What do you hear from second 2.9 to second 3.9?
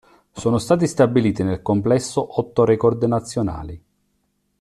nazionali.